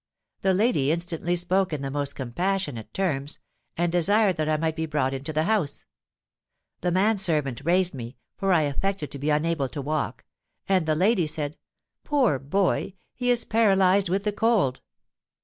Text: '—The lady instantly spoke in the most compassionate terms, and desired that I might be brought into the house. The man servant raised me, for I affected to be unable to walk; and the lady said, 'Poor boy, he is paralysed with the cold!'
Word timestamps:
'—The 0.41 0.55
lady 0.55 0.91
instantly 0.91 1.35
spoke 1.35 1.71
in 1.71 1.83
the 1.83 1.91
most 1.91 2.15
compassionate 2.15 2.91
terms, 2.91 3.37
and 3.77 3.91
desired 3.91 4.35
that 4.37 4.49
I 4.49 4.57
might 4.57 4.75
be 4.75 4.87
brought 4.87 5.13
into 5.13 5.31
the 5.31 5.43
house. 5.43 5.85
The 6.79 6.89
man 6.91 7.19
servant 7.19 7.61
raised 7.63 7.93
me, 7.93 8.17
for 8.35 8.51
I 8.51 8.63
affected 8.63 9.11
to 9.11 9.19
be 9.19 9.29
unable 9.29 9.69
to 9.69 9.79
walk; 9.79 10.25
and 10.67 10.87
the 10.87 10.95
lady 10.95 11.27
said, 11.27 11.55
'Poor 12.03 12.39
boy, 12.39 12.95
he 13.13 13.29
is 13.29 13.45
paralysed 13.45 14.09
with 14.09 14.23
the 14.23 14.33
cold!' 14.33 14.81